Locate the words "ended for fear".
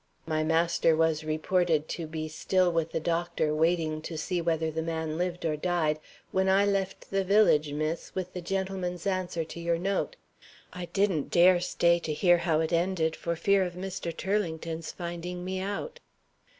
12.73-13.63